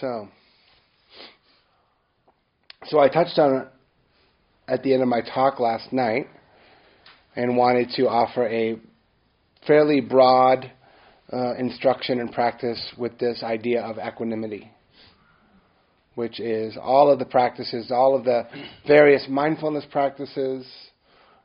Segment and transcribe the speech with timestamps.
[0.00, 0.28] So,
[2.88, 3.68] so I touched on it
[4.68, 6.26] at the end of my talk last night
[7.34, 8.78] and wanted to offer a
[9.66, 10.70] fairly broad
[11.32, 14.70] uh, instruction and practice with this idea of equanimity,
[16.14, 18.46] which is all of the practices, all of the
[18.86, 20.66] various mindfulness practices,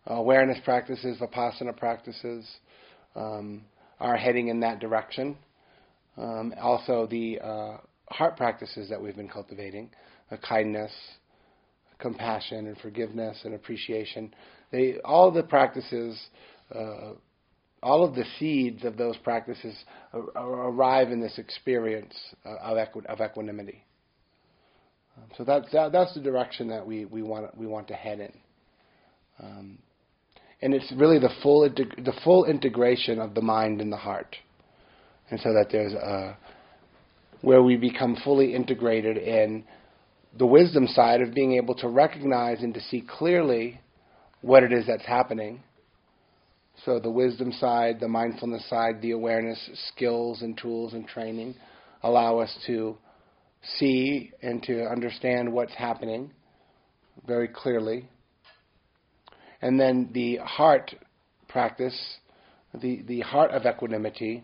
[0.07, 2.45] awareness practices, vipassana practices
[3.15, 3.61] um,
[4.01, 5.37] are heading in that direction.
[6.17, 7.77] Um, also, the uh,
[8.11, 9.89] heart practices that we've been cultivating,
[10.47, 10.91] kindness,
[11.99, 14.33] compassion, and forgiveness and appreciation.
[14.71, 16.19] They all the practices,
[16.73, 17.13] uh,
[17.83, 19.75] all of the seeds of those practices
[20.35, 22.13] arrive in this experience
[22.45, 23.83] uh, of, equi- of equanimity.
[25.17, 28.19] Um, so that's that, that's the direction that we, we want we want to head
[28.19, 28.33] in.
[29.39, 29.77] Um,
[30.61, 34.35] and it's really the full integ- the full integration of the mind and the heart,
[35.29, 36.37] and so that there's a
[37.41, 39.63] where we become fully integrated in
[40.37, 43.79] the wisdom side of being able to recognize and to see clearly
[44.41, 45.61] what it is that's happening.
[46.85, 51.55] So the wisdom side, the mindfulness side, the awareness skills and tools and training
[52.03, 52.97] allow us to
[53.77, 56.31] see and to understand what's happening
[57.27, 58.07] very clearly
[59.61, 60.93] and then the heart
[61.47, 61.97] practice,
[62.73, 64.43] the, the heart of equanimity,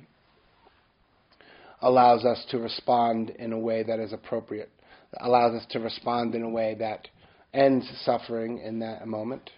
[1.81, 4.72] allows us to respond in a way that is appropriate,
[5.20, 7.08] allows us to respond in a way that
[7.53, 9.50] ends suffering in that moment.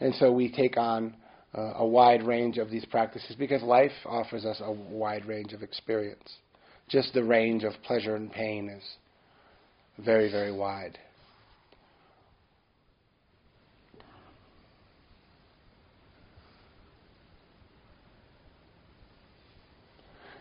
[0.00, 1.14] And so we take on
[1.56, 5.62] uh, a wide range of these practices because life offers us a wide range of
[5.62, 6.38] experience.
[6.88, 8.82] Just the range of pleasure and pain is
[10.04, 10.98] very, very wide.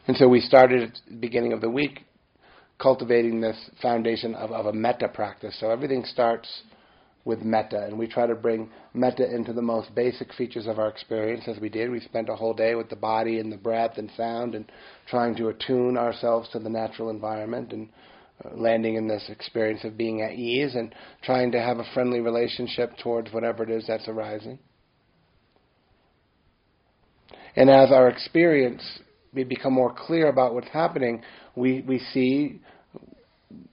[0.07, 2.01] And so we started at the beginning of the week
[2.79, 5.55] cultivating this foundation of, of a metta practice.
[5.59, 6.63] So everything starts
[7.25, 10.89] with metta, and we try to bring metta into the most basic features of our
[10.89, 11.89] experience as we did.
[11.89, 14.69] We spent a whole day with the body and the breath and sound and
[15.09, 17.87] trying to attune ourselves to the natural environment and
[18.43, 20.93] uh, landing in this experience of being at ease and
[21.23, 24.59] trying to have a friendly relationship towards whatever it is that's arising.
[27.55, 28.83] And as our experience
[29.33, 31.21] we become more clear about what's happening,
[31.55, 32.61] we, we see,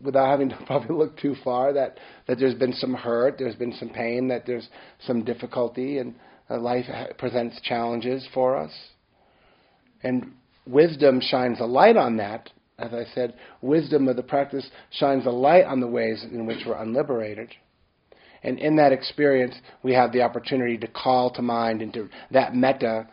[0.03, 3.75] without having to probably look too far, that, that there's been some hurt, there's been
[3.79, 4.69] some pain, that there's
[5.07, 6.15] some difficulty, and
[6.51, 6.87] uh, life
[7.19, 8.73] presents challenges for us.
[10.03, 10.33] And
[10.67, 12.51] wisdom shines a light on that.
[12.79, 16.61] As I said, wisdom of the practice shines a light on the ways in which
[16.67, 17.51] we're unliberated.
[18.43, 23.07] And in that experience, we have the opportunity to call to mind into that metta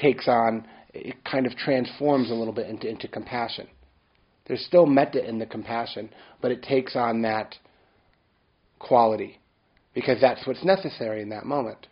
[0.00, 3.66] takes on it kind of transforms a little bit into, into compassion.
[4.46, 6.10] There's still metta in the compassion,
[6.40, 7.54] but it takes on that
[8.78, 9.40] quality
[9.94, 11.86] because that's what's necessary in that moment.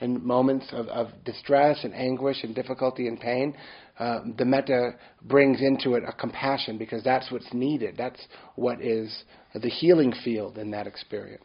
[0.00, 3.56] In moments of, of distress and anguish and difficulty and pain,
[3.98, 4.92] uh, the metta
[5.22, 7.96] brings into it a compassion because that's what's needed.
[7.98, 8.20] That's
[8.54, 9.24] what is
[9.54, 11.42] the healing field in that experience.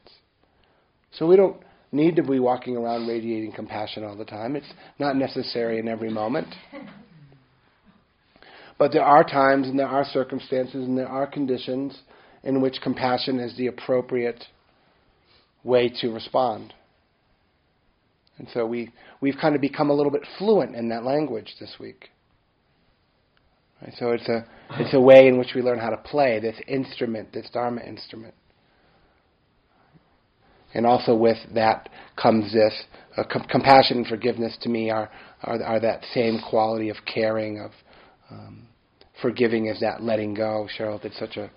[1.11, 1.57] So we don't
[1.93, 4.55] need to be walking around radiating compassion all the time.
[4.55, 6.47] It's not necessary in every moment.
[8.77, 11.97] But there are times and there are circumstances and there are conditions
[12.43, 14.43] in which compassion is the appropriate
[15.63, 16.73] way to respond.
[18.37, 21.75] And so we, we've kind of become a little bit fluent in that language this
[21.79, 22.09] week.
[23.81, 23.93] Right?
[23.97, 27.31] So it's a, it's a way in which we learn how to play this instrument,
[27.31, 28.33] this Dharma instrument.
[30.73, 31.89] And also with that
[32.21, 32.73] comes this
[33.17, 34.57] uh, com- compassion and forgiveness.
[34.61, 35.09] To me, are,
[35.43, 37.71] are are that same quality of caring, of
[38.31, 38.67] um,
[39.21, 40.67] forgiving, as that letting go.
[40.77, 41.51] Cheryl did such a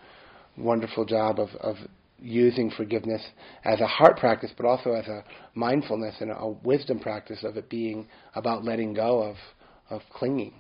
[0.59, 1.77] wonderful job of of
[2.19, 3.23] using forgiveness
[3.65, 7.69] as a heart practice, but also as a mindfulness and a, wisdom practice of it
[7.69, 9.37] being about letting go of
[9.91, 10.55] of clinging.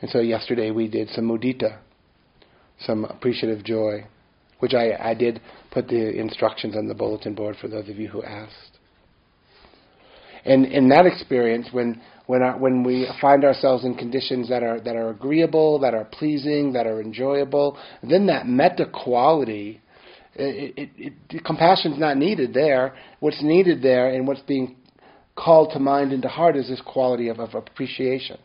[0.00, 1.78] And so yesterday we did some mudita,
[2.80, 4.06] some appreciative joy,
[4.58, 5.40] which I, I did
[5.70, 8.78] put the instructions on the bulletin board for those of you who asked.
[10.44, 14.80] And in that experience, when when our, when we find ourselves in conditions that are
[14.80, 19.80] that are agreeable, that are pleasing, that are enjoyable, then that metta quality,
[20.34, 22.94] it, it, it, compassion's not needed there.
[23.20, 24.76] What's needed there, and what's being
[25.36, 28.38] called to mind and to heart, is this quality of, of appreciation.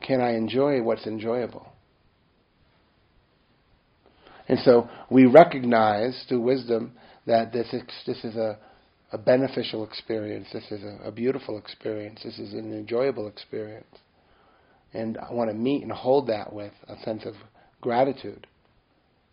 [0.00, 1.72] Can I enjoy what's enjoyable?
[4.48, 6.92] And so we recognize through wisdom
[7.26, 8.58] that this is, this is a,
[9.12, 10.48] a beneficial experience.
[10.52, 12.20] This is a, a beautiful experience.
[12.24, 13.86] This is an enjoyable experience.
[14.94, 17.34] And I want to meet and hold that with a sense of
[17.80, 18.46] gratitude.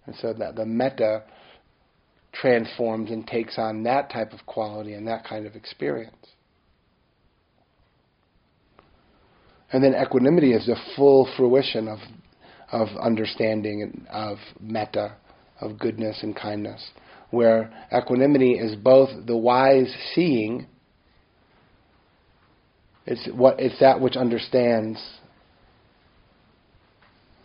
[0.05, 1.23] And so that the metta
[2.33, 6.15] transforms and takes on that type of quality and that kind of experience.
[9.71, 11.99] And then equanimity is the full fruition of,
[12.71, 15.15] of understanding of metta,
[15.61, 16.89] of goodness and kindness,
[17.31, 20.67] where equanimity is both the wise seeing,
[23.05, 24.99] it's, what, it's that which understands,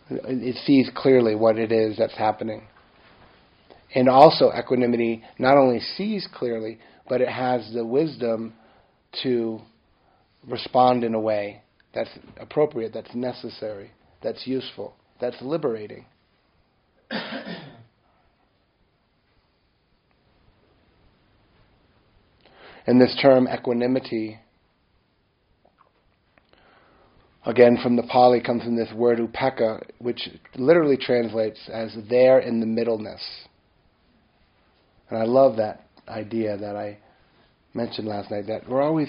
[0.09, 2.63] it sees clearly what it is that's happening.
[3.93, 8.53] And also, equanimity not only sees clearly, but it has the wisdom
[9.23, 9.59] to
[10.47, 11.61] respond in a way
[11.93, 12.09] that's
[12.39, 13.91] appropriate, that's necessary,
[14.23, 16.05] that's useful, that's liberating.
[22.87, 24.39] and this term equanimity,
[27.45, 32.59] again from the Pali, comes from this word upekkha, which literally translates as there in
[32.59, 33.21] the middleness.
[35.09, 36.97] And I love that idea that I
[37.73, 39.07] mentioned last night that we're always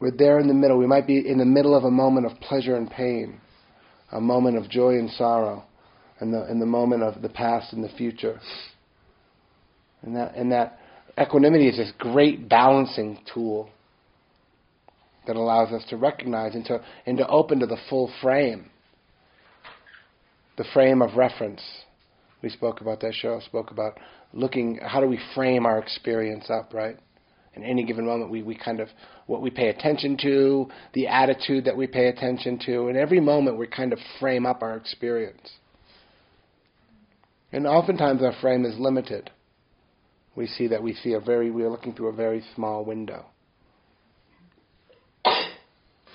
[0.00, 0.78] we're there in the middle.
[0.78, 3.40] We might be in the middle of a moment of pleasure and pain,
[4.12, 5.64] a moment of joy and sorrow,
[6.20, 8.40] and the in the moment of the past and the future.
[10.02, 10.78] And that and that
[11.20, 13.70] equanimity is this great balancing tool
[15.26, 18.70] that allows us to recognize and to, and to open to the full frame,
[20.56, 21.62] the frame of reference.
[22.42, 23.98] We spoke about that show, spoke about
[24.32, 26.96] looking, how do we frame our experience up, right?
[27.54, 28.88] In any given moment, we, we kind of,
[29.26, 33.58] what we pay attention to, the attitude that we pay attention to, in every moment
[33.58, 35.50] we kind of frame up our experience.
[37.52, 39.30] And oftentimes our frame is limited.
[40.34, 43.26] We see that we see a very, we are looking through a very small window.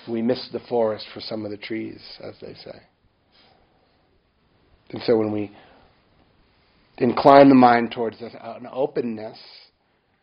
[0.09, 2.81] We miss the forest for some of the trees, as they say.
[4.89, 5.51] And so when we
[6.97, 9.37] incline the mind towards an openness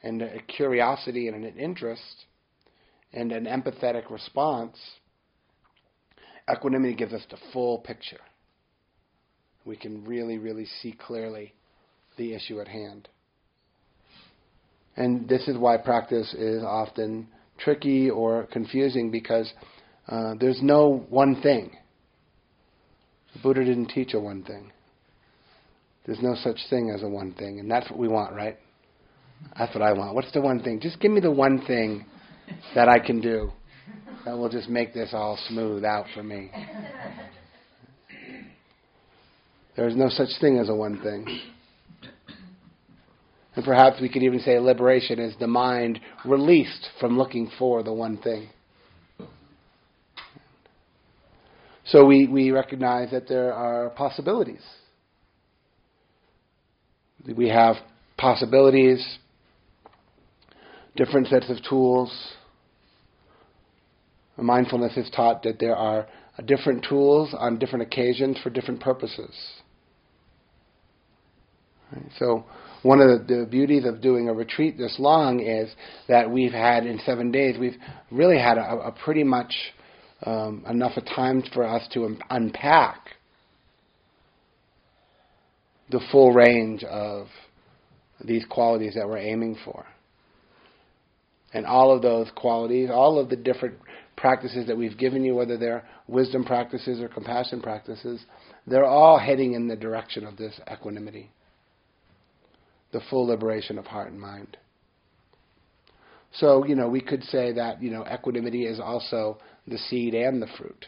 [0.05, 2.27] and a curiosity and an interest
[3.13, 4.77] and an empathetic response,
[6.53, 8.21] equanimity gives us the full picture.
[9.65, 11.55] We can really, really see clearly
[12.19, 13.09] the issue at hand.
[14.97, 17.29] And this is why practice is often
[17.59, 19.53] tricky or confusing because
[20.07, 21.73] uh, there's no one thing.
[23.33, 24.71] The Buddha didn't teach a one thing.
[26.05, 28.59] There's no such thing as a one thing, and that's what we want, right?
[29.59, 30.15] That's what I want.
[30.15, 30.81] What's the one thing?
[30.81, 32.05] Just give me the one thing
[32.75, 33.51] that I can do
[34.25, 36.51] that will just make this all smooth out for me.
[39.77, 41.27] There's no such thing as a one thing.
[43.57, 47.93] And perhaps we could even say liberation is the mind released from looking for the
[47.93, 48.49] one thing.
[51.87, 54.63] So we, we recognize that there are possibilities
[57.33, 57.77] we have
[58.17, 59.19] possibilities,
[60.97, 62.33] different sets of tools.
[64.37, 66.07] Mindfulness is taught that there are
[66.47, 69.31] different tools on different occasions for different purposes.
[72.19, 72.45] So,
[72.83, 75.71] one of the, the, beauties of doing a retreat this long is
[76.09, 77.77] that we've had in seven days, we've
[78.11, 79.55] really had a, a pretty much
[80.25, 83.11] um, enough of time for us to un- unpack
[85.91, 87.29] the full range of
[88.25, 89.87] these qualities that we're aiming for.
[91.55, 93.79] And all of those qualities, all of the different
[94.17, 98.21] practices that we've given you, whether they're wisdom practices or compassion practices,
[98.67, 101.31] they're all heading in the direction of this equanimity,
[102.93, 104.57] the full liberation of heart and mind.
[106.35, 110.43] So, you know, we could say that, you know, equanimity is also the seed and
[110.43, 110.87] the fruit.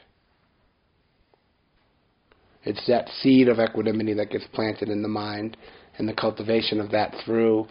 [2.65, 5.57] It's that seed of equanimity that gets planted in the mind
[5.99, 7.69] and the cultivation of that through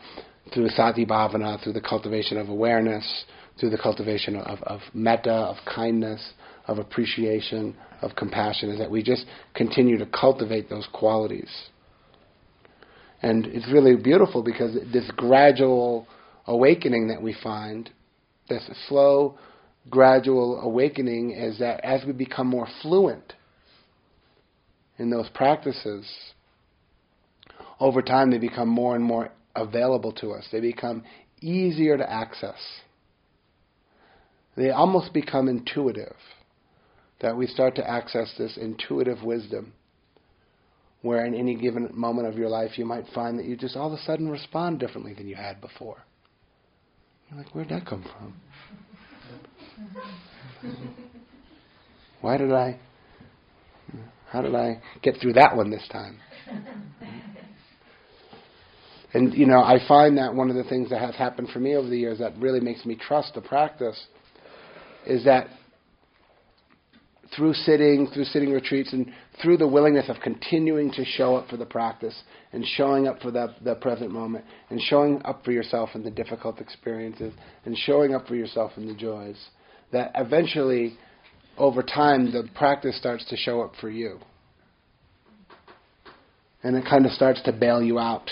[0.53, 3.25] through sati bhavana, through the cultivation of awareness,
[3.59, 6.33] through the cultivation of, of metta, of kindness,
[6.67, 11.49] of appreciation, of compassion, is that we just continue to cultivate those qualities.
[13.21, 16.07] And it's really beautiful because this gradual
[16.47, 17.89] awakening that we find,
[18.49, 19.37] this slow,
[19.89, 23.33] gradual awakening, is that as we become more fluent
[24.97, 26.05] in those practices,
[27.79, 30.47] over time they become more and more available to us.
[30.51, 31.03] They become
[31.41, 32.59] easier to access.
[34.55, 36.15] They almost become intuitive.
[37.21, 39.73] That we start to access this intuitive wisdom,
[41.01, 43.87] where in any given moment of your life you might find that you just all
[43.87, 46.03] of a sudden respond differently than you had before.
[47.29, 48.33] You're like, where'd that come from?
[52.21, 52.79] Why did I?
[54.29, 56.19] How did I get through that one this time?
[59.15, 61.73] And you know, I find that one of the things that has happened for me
[61.73, 63.97] over the years that really makes me trust the practice
[65.07, 65.47] is that
[67.33, 69.09] through sitting, through sitting retreats, and
[69.41, 73.31] through the willingness of continuing to show up for the practice and showing up for
[73.31, 78.13] the, the present moment and showing up for yourself in the difficult experiences and showing
[78.13, 79.37] up for yourself in the joys,
[79.93, 80.97] that eventually,
[81.57, 84.19] over time, the practice starts to show up for you.
[86.63, 88.29] And it kind of starts to bail you out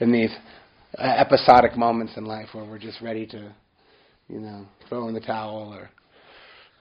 [0.00, 0.34] in these
[0.98, 3.54] uh, episodic moments in life where we're just ready to,
[4.28, 5.90] you know, throw in the towel or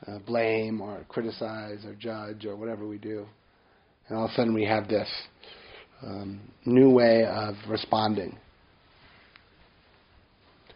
[0.07, 3.25] uh, blame or criticize or judge or whatever we do.
[4.07, 5.07] And all of a sudden we have this
[6.01, 8.37] um, new way of responding.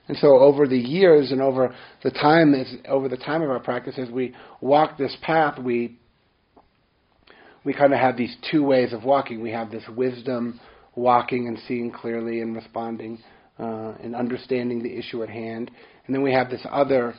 [0.10, 1.74] And so over the years and over
[2.04, 5.98] the time as, over the time of our practice as we walk this path, we
[7.64, 9.42] we kind of have these two ways of walking.
[9.42, 10.60] We have this wisdom
[10.96, 13.20] walking and seeing clearly and responding
[13.60, 15.72] uh, and understanding the issue at hand.
[16.06, 17.14] And then we have this other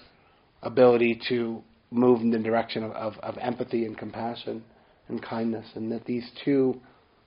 [0.62, 4.62] ability to move in the direction of, of, of empathy and compassion
[5.08, 6.80] and kindness, and that these two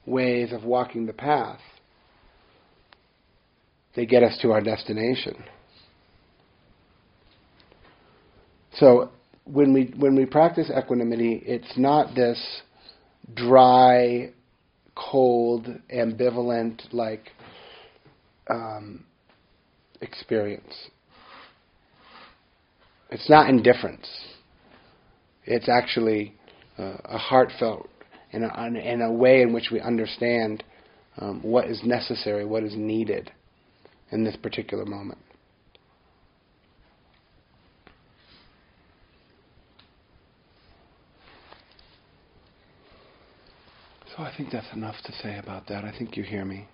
[0.05, 1.59] ways of walking the path
[3.97, 5.43] they get us to our destination.
[8.75, 9.09] So
[9.43, 12.39] when we when we practice equanimity, it's not this
[13.33, 14.31] dry,
[14.97, 17.31] cold, ambivalent like
[18.49, 19.03] um,
[20.01, 20.73] experience.
[23.09, 24.07] It's not indifference.
[25.45, 26.33] It's actually
[26.77, 27.89] uh, a heartfelt
[28.31, 30.63] in a, a way in which we understand
[31.19, 33.31] um, what is necessary, what is needed
[34.11, 35.19] in this particular moment.
[44.17, 45.83] So I think that's enough to say about that.
[45.83, 46.67] I think you hear me.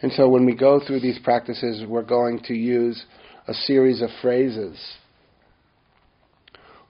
[0.00, 3.04] And so when we go through these practices, we're going to use
[3.46, 4.78] a series of phrases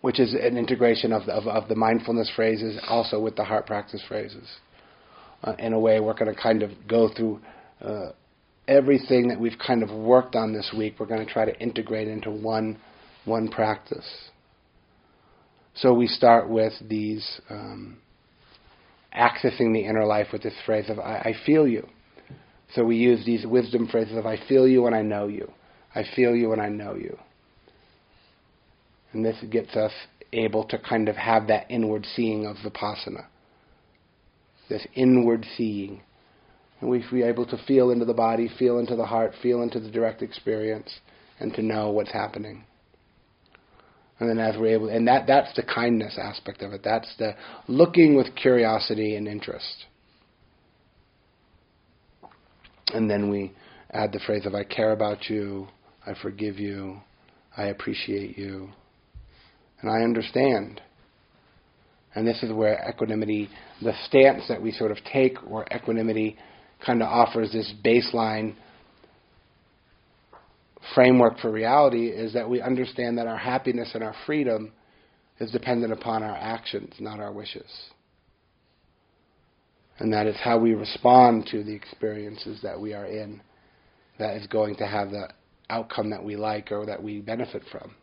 [0.02, 3.66] which is an integration of the, of, of the mindfulness phrases also with the heart
[3.66, 4.48] practice phrases.
[5.42, 7.38] Uh, in a way, we're going to kind of go through
[7.82, 8.10] uh,
[8.66, 10.94] everything that we've kind of worked on this week.
[10.98, 12.78] We're going to try to integrate into one
[13.26, 14.08] one practice.
[15.74, 17.98] So we start with these um,
[19.16, 21.86] accessing the inner life with this phrase of I, I feel you.
[22.74, 25.50] So we use these wisdom phrases of I feel you and I know you.
[25.94, 27.18] I feel you and I know you.
[29.12, 29.92] And this gets us
[30.32, 33.26] able to kind of have that inward seeing of vipassana.
[34.68, 36.02] This inward seeing.
[36.80, 39.80] And we be able to feel into the body, feel into the heart, feel into
[39.80, 41.00] the direct experience,
[41.40, 42.64] and to know what's happening.
[44.20, 46.82] And then as we're able, and that, that's the kindness aspect of it.
[46.84, 47.34] That's the
[47.68, 49.86] looking with curiosity and interest.
[52.92, 53.52] And then we
[53.92, 55.68] add the phrase of I care about you,
[56.06, 57.00] I forgive you,
[57.56, 58.68] I appreciate you,
[59.80, 60.82] and I understand.
[62.14, 63.48] And this is where equanimity,
[63.80, 66.36] the stance that we sort of take, where equanimity
[66.84, 68.54] kind of offers this baseline
[70.94, 74.72] framework for reality, is that we understand that our happiness and our freedom
[75.38, 77.70] is dependent upon our actions, not our wishes.
[79.98, 83.42] And that is how we respond to the experiences that we are in
[84.18, 85.28] that is going to have the
[85.68, 87.94] outcome that we like or that we benefit from.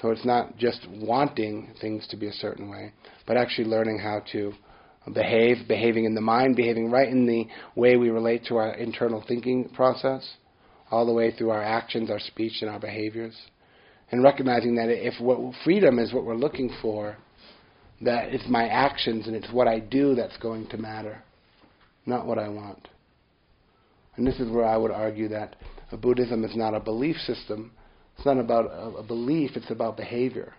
[0.00, 2.92] So it's not just wanting things to be a certain way,
[3.26, 4.52] but actually learning how to
[5.12, 9.24] behave, behaving in the mind, behaving right in the way we relate to our internal
[9.26, 10.28] thinking process,
[10.90, 13.34] all the way through our actions, our speech, and our behaviors.
[14.10, 17.16] And recognizing that if what freedom is what we're looking for,
[18.02, 21.22] that it's my actions and it's what I do that's going to matter,
[22.04, 22.88] not what I want.
[24.16, 25.56] And this is where I would argue that
[26.00, 27.72] Buddhism is not a belief system,
[28.16, 30.54] it's not about a, a belief, it's about behavior.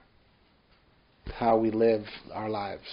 [1.39, 2.03] how we live
[2.33, 2.83] our lives.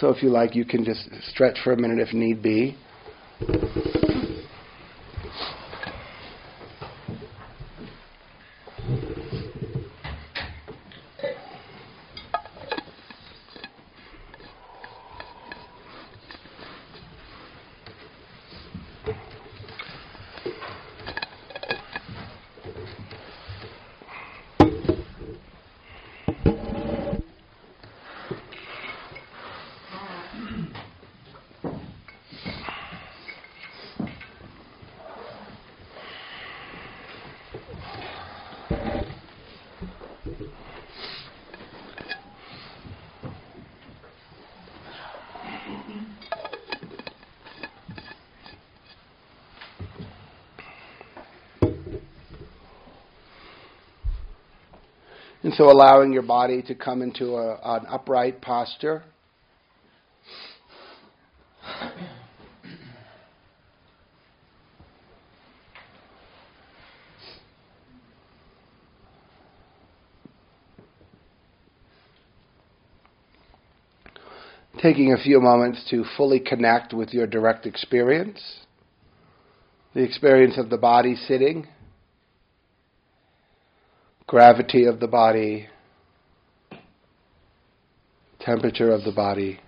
[0.00, 2.74] So if you like, you can just stretch for a minute if need be.
[55.60, 59.02] And so allowing your body to come into a, an upright posture.
[74.80, 78.40] Taking a few moments to fully connect with your direct experience,
[79.92, 81.68] the experience of the body sitting
[84.30, 85.66] gravity of the body,
[88.38, 89.58] temperature of the body.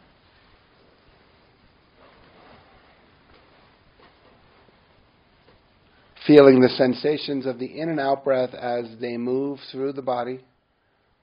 [6.29, 10.39] Feeling the sensations of the in and out breath as they move through the body,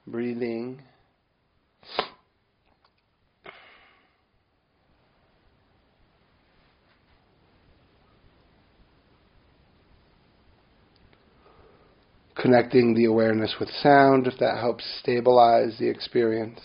[0.06, 0.82] breathing.
[12.40, 16.60] Connecting the awareness with sound if that helps stabilize the experience.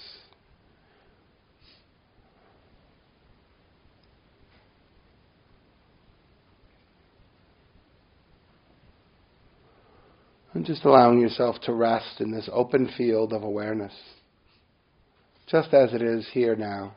[10.52, 13.92] And just allowing yourself to rest in this open field of awareness,
[15.48, 16.94] just as it is here now.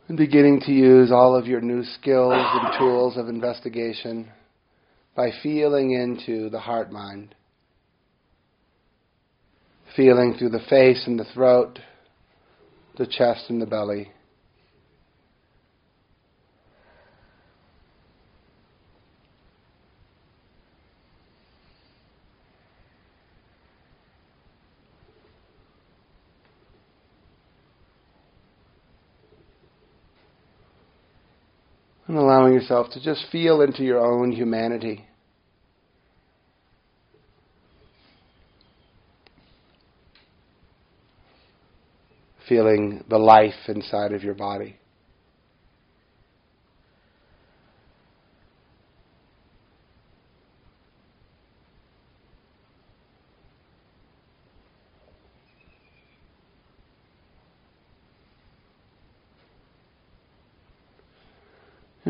[0.15, 4.29] beginning to use all of your new skills and tools of investigation
[5.15, 7.35] by feeling into the heart mind.
[9.95, 11.79] Feeling through the face and the throat,
[12.97, 14.11] the chest and the belly.
[32.11, 35.05] And allowing yourself to just feel into your own humanity.
[42.49, 44.75] Feeling the life inside of your body.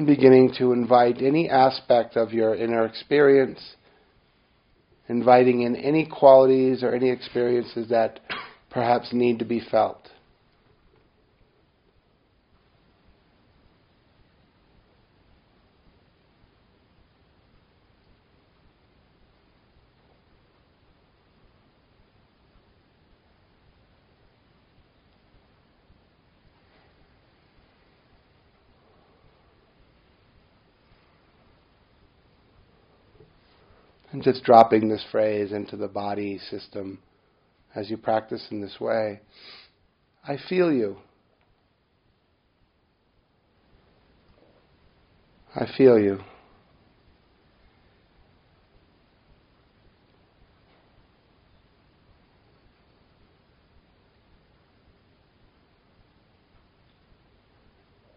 [0.02, 3.76] And beginning to invite any aspect of your inner experience,
[5.08, 8.20] inviting in any qualities or any experiences that
[8.72, 10.10] perhaps need to be felt.
[34.11, 37.00] And just dropping this phrase into the body system
[37.76, 39.22] as you practice in this way.
[40.28, 40.98] I feel you.
[45.56, 46.20] I feel you.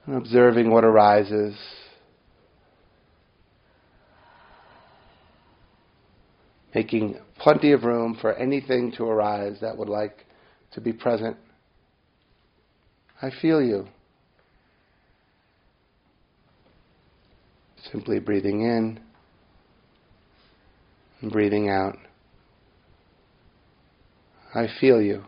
[0.06, 1.56] And observing what arises.
[6.74, 10.24] Making plenty of room for anything to arise that would like
[10.72, 11.37] to be present.
[13.22, 13.87] I feel you.
[17.92, 18.98] Simply breathing in
[21.20, 21.96] and breathing out.
[24.54, 25.24] I feel you.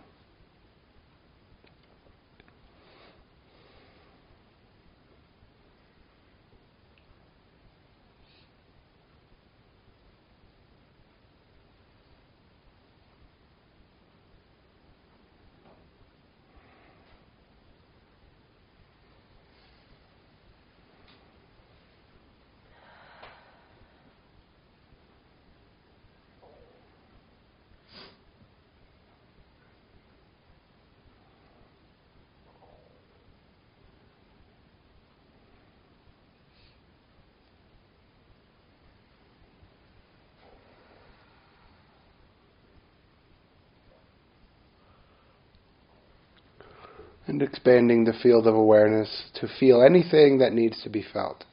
[47.26, 51.44] And expanding the field of awareness to feel anything that needs to be felt.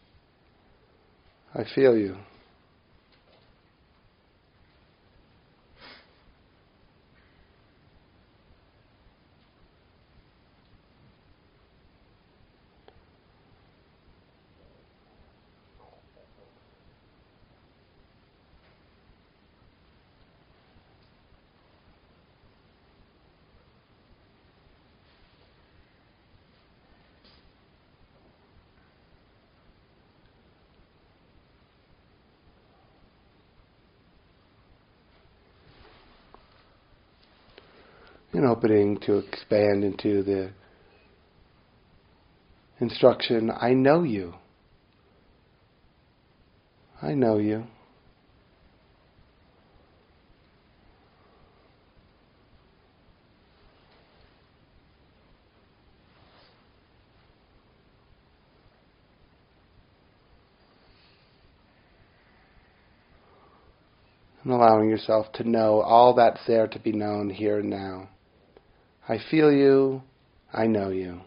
[1.56, 2.18] I feel you.
[38.34, 40.52] An opening to expand into the
[42.80, 44.34] instruction I know you.
[47.02, 47.66] I know you.
[64.44, 68.10] and allowing yourself to know all that's there to be known here and now.
[69.08, 70.02] I feel you.
[70.54, 71.22] I know you.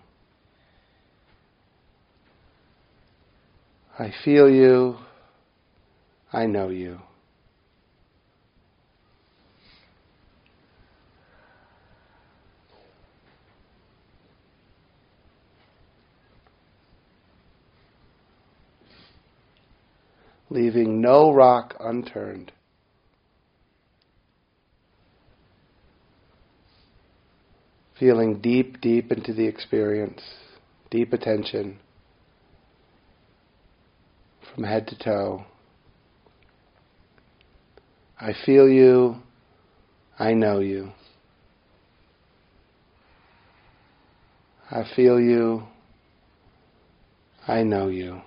[3.99, 4.97] I feel you.
[6.33, 7.01] I know you.
[20.49, 22.53] Leaving no rock unturned.
[27.99, 30.21] Feeling deep, deep into the experience,
[30.91, 31.79] deep attention
[34.55, 35.45] from head to toe.
[38.21, 39.17] I feel you,
[40.19, 40.93] I know you.
[44.71, 45.63] I feel you,
[47.47, 48.21] I know you.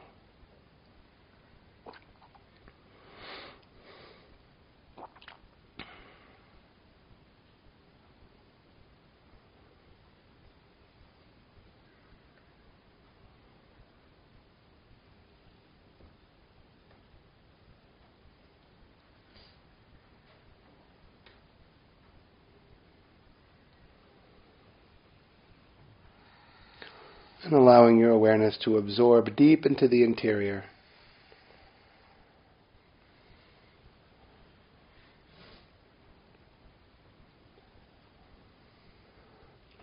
[27.51, 30.63] and allowing your awareness to absorb deep into the interior.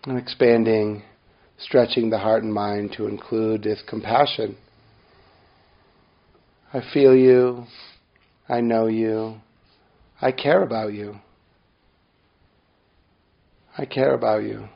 [0.05, 1.05] And expanding,
[1.59, 4.57] stretching the heart and mind to include this compassion.
[6.72, 7.66] I feel you.
[8.49, 9.37] I know you.
[10.20, 11.20] I care about you.
[13.79, 14.68] I care about you.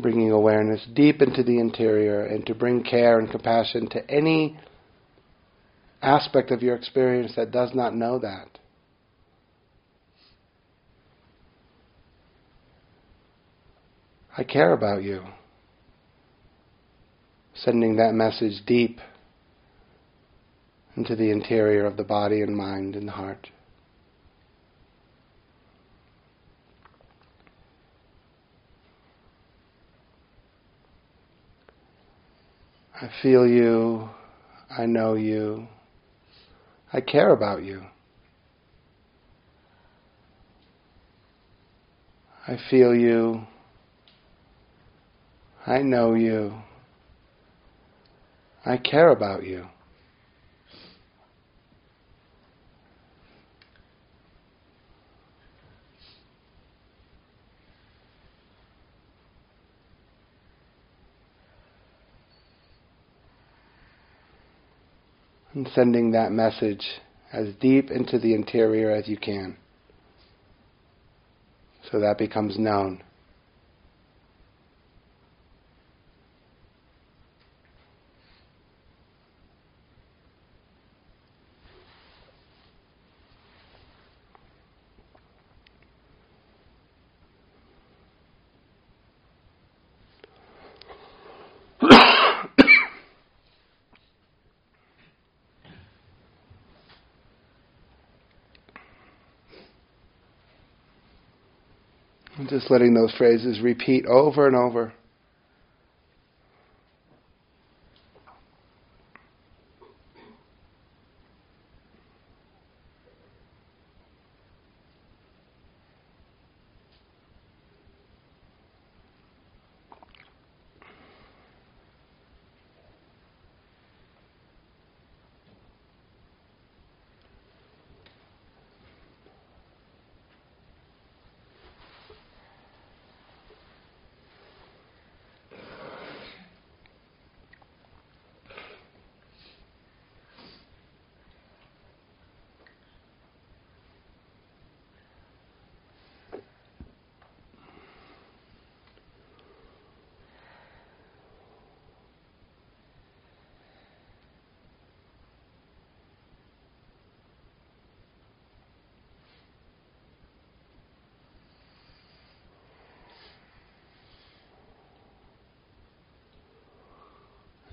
[0.00, 4.58] Bringing awareness deep into the interior and to bring care and compassion to any
[6.00, 8.58] aspect of your experience that does not know that.
[14.36, 15.24] I care about you.
[17.54, 19.00] Sending that message deep
[20.96, 23.48] into the interior of the body and mind and heart.
[33.00, 34.08] I feel you.
[34.76, 35.68] I know you.
[36.92, 37.82] I care about you.
[42.46, 43.46] I feel you.
[45.64, 46.54] I know you.
[48.66, 49.66] I care about you.
[65.58, 66.86] And sending that message
[67.32, 69.56] as deep into the interior as you can.
[71.90, 73.02] So that becomes known.
[102.48, 104.92] Just letting those phrases repeat over and over.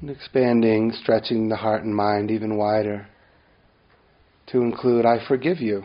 [0.05, 3.07] And expanding, stretching the heart and mind even wider
[4.51, 5.83] to include I forgive you.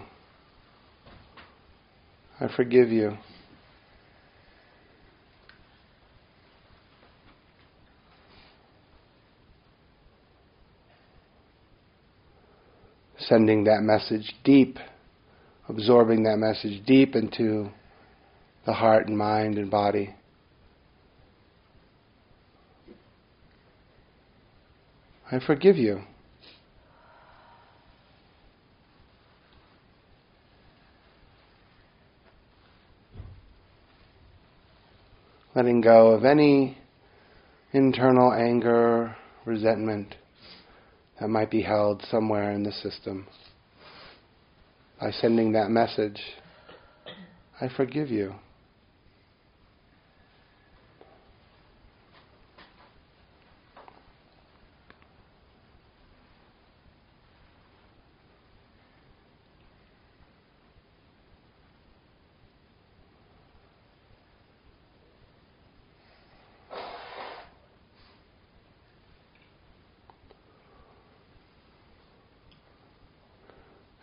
[2.38, 3.16] I forgive you.
[13.20, 14.78] Sending that message deep,
[15.66, 17.70] absorbing that message deep into
[18.66, 20.14] the heart and mind and body.
[25.32, 26.02] I forgive you.
[35.54, 36.78] Letting go of any
[37.72, 39.14] internal anger,
[39.44, 40.16] resentment
[41.20, 43.28] that might be held somewhere in the system.
[45.00, 46.20] By sending that message,
[47.60, 48.34] I forgive you.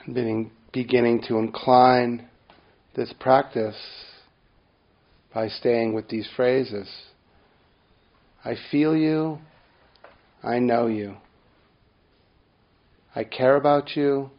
[0.07, 2.27] Beginning, beginning to incline
[2.95, 3.75] this practice
[5.33, 6.89] by staying with these phrases.
[8.43, 9.39] I feel you.
[10.43, 11.17] I know you.
[13.15, 14.31] I care about you.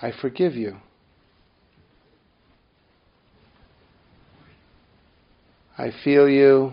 [0.00, 0.76] I forgive you.
[5.76, 6.72] I feel you.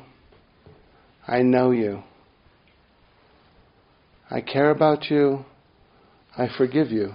[1.27, 2.03] I know you.
[4.29, 5.43] I care about you.
[6.37, 7.13] I forgive you.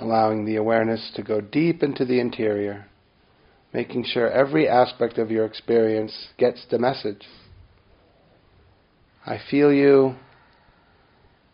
[0.00, 2.86] Allowing the awareness to go deep into the interior,
[3.72, 7.22] making sure every aspect of your experience gets the message.
[9.26, 10.16] I feel you.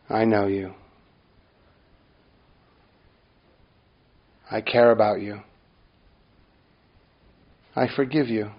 [0.09, 0.75] I know you.
[4.49, 5.41] I care about you.
[7.75, 8.53] I forgive you.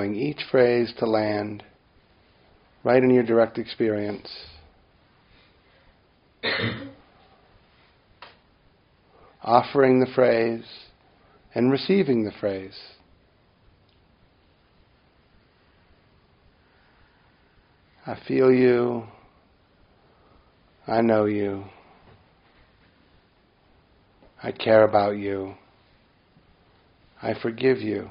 [0.00, 1.62] Allowing each phrase to land
[2.84, 4.26] right in your direct experience.
[9.42, 10.64] Offering the phrase
[11.54, 12.78] and receiving the phrase.
[18.06, 19.04] I feel you.
[20.86, 21.64] I know you.
[24.42, 25.56] I care about you.
[27.20, 28.08] I forgive you.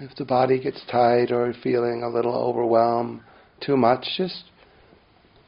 [0.00, 3.22] If the body gets tight or feeling a little overwhelmed,
[3.60, 4.44] too much, just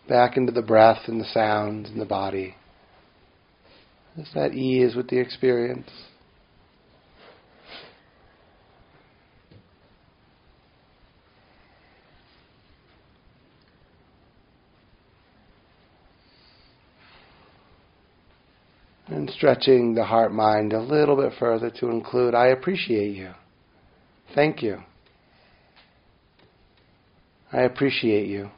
[0.09, 2.57] back into the breath and the sounds and the body.
[4.16, 5.88] Just that ease with the experience.
[19.07, 23.33] And stretching the heart mind a little bit further to include I appreciate you.
[24.35, 24.79] Thank you.
[27.53, 28.49] I appreciate you.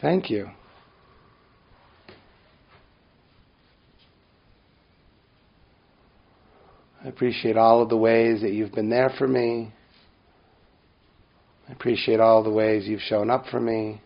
[0.00, 0.48] Thank you.
[7.04, 9.72] I appreciate all of the ways that you've been there for me.
[11.68, 14.00] I appreciate all the ways you've shown up for me.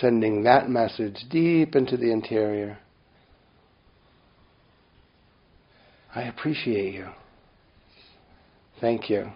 [0.00, 2.78] Sending that message deep into the interior.
[6.14, 7.08] I appreciate you.
[8.80, 9.30] Thank you.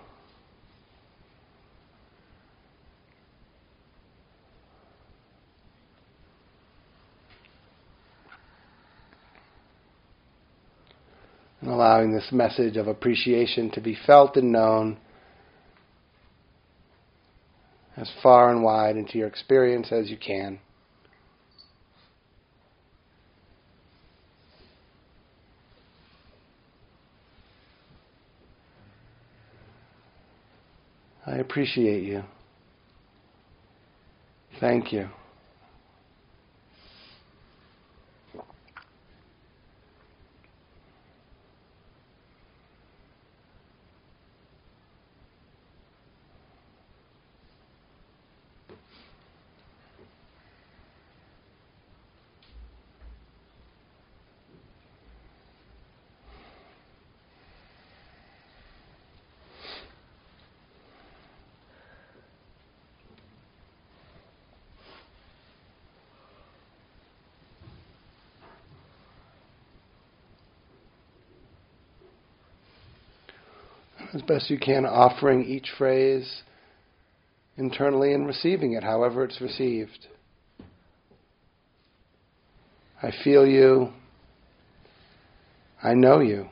[11.60, 14.98] And allowing this message of appreciation to be felt and known
[17.98, 20.61] as far and wide into your experience as you can.
[31.26, 32.22] I appreciate you.
[34.61, 35.08] Thank you.
[74.14, 76.42] As best you can, offering each phrase
[77.56, 80.06] internally and receiving it however it's received.
[83.02, 83.92] I feel you.
[85.82, 86.48] I know you.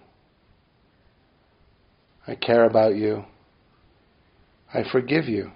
[2.27, 3.25] I care about you.
[4.73, 5.53] I forgive you.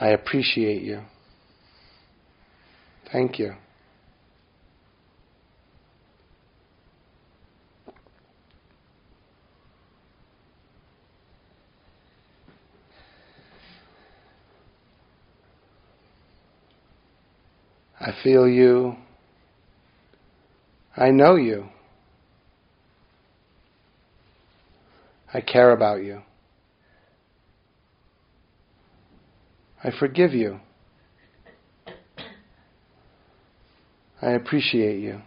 [0.00, 1.02] I appreciate you.
[3.12, 3.54] Thank you.
[18.00, 18.96] I feel you.
[20.96, 21.68] I know you.
[25.32, 26.22] I care about you.
[29.84, 30.60] I forgive you.
[34.22, 35.22] I appreciate you.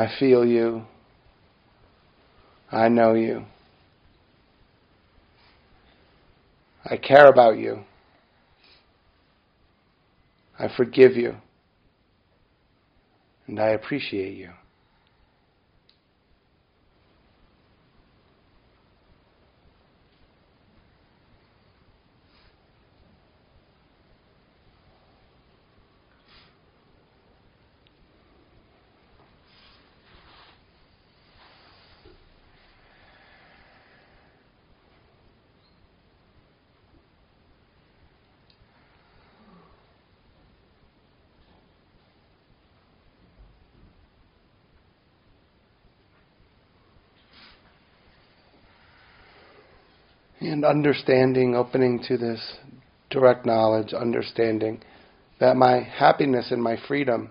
[0.00, 0.86] I feel you.
[2.72, 3.44] I know you.
[6.86, 7.80] I care about you.
[10.58, 11.36] I forgive you.
[13.46, 14.52] And I appreciate you.
[50.60, 52.58] And understanding, opening to this
[53.08, 54.82] direct knowledge, understanding
[55.38, 57.30] that my happiness and my freedom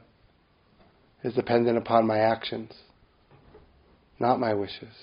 [1.24, 2.74] is dependent upon my actions,
[4.20, 4.96] not my wishes.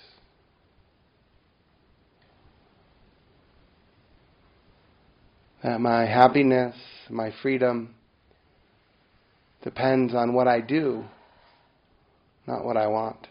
[5.62, 6.74] That my happiness,
[7.09, 7.95] my freedom
[9.62, 11.05] depends on what I do,
[12.49, 13.29] not what I want.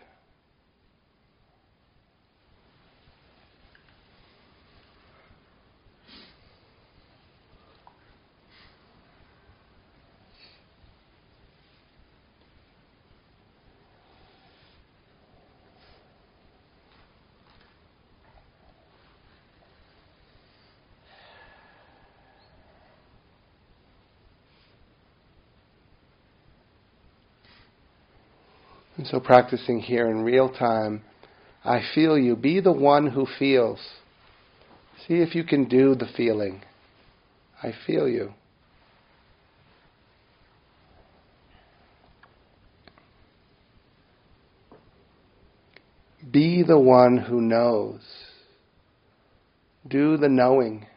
[29.06, 31.04] And so practicing here in real time,
[31.64, 32.36] I feel you.
[32.36, 33.78] Be the one who feels.
[35.08, 36.64] See if you can do the feeling.
[37.62, 38.34] I feel you.
[46.32, 48.02] Be the one who knows.
[49.88, 50.88] Do the knowing.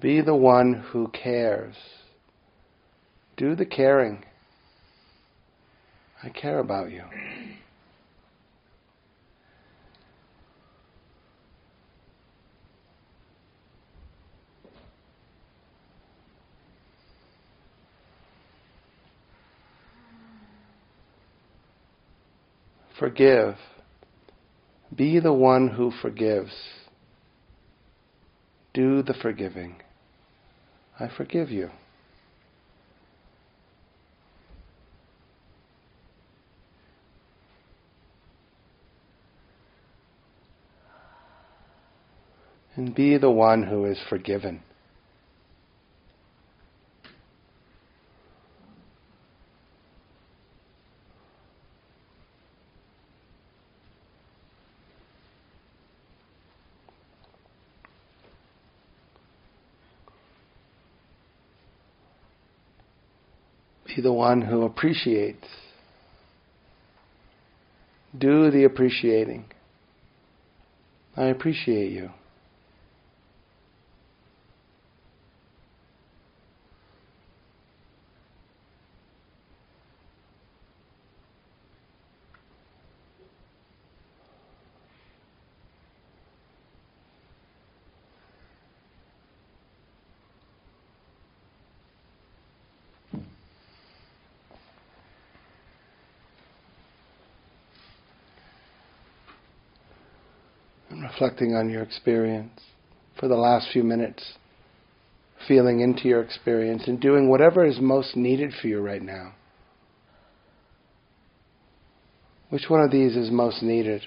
[0.00, 1.74] Be the one who cares.
[3.36, 4.24] Do the caring.
[6.22, 7.04] I care about you.
[22.98, 23.56] Forgive.
[24.94, 26.52] Be the one who forgives.
[28.72, 29.76] Do the forgiving.
[30.98, 31.70] I forgive you.
[42.76, 44.62] And be the one who is forgiven.
[63.86, 65.48] Be the one who appreciates.
[68.16, 69.46] Do the appreciating.
[71.16, 72.10] I appreciate you.
[101.16, 102.60] Reflecting on your experience
[103.18, 104.34] for the last few minutes,
[105.48, 109.32] feeling into your experience and doing whatever is most needed for you right now.
[112.50, 114.02] Which one of these is most needed?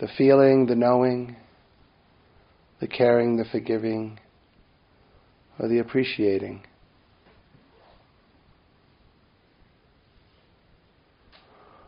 [0.00, 1.34] The feeling, the knowing,
[2.78, 4.20] the caring, the forgiving,
[5.58, 6.62] or the appreciating?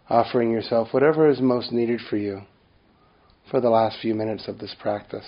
[0.08, 2.46] Offering yourself whatever is most needed for you
[3.50, 5.26] for the last few minutes of this practice.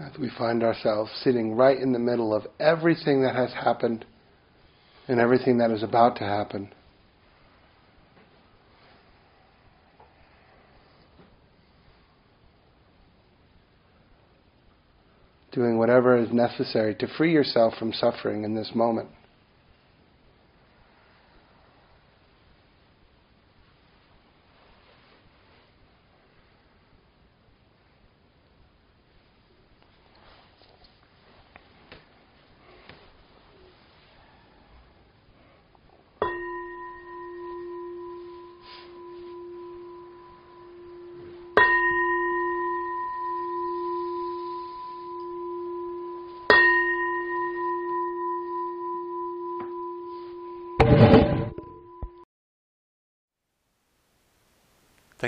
[0.00, 4.04] As we find ourselves sitting right in the middle of everything that has happened
[5.08, 6.72] and everything that is about to happen.
[15.50, 19.08] Doing whatever is necessary to free yourself from suffering in this moment.